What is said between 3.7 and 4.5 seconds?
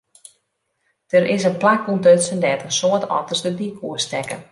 oerstekke.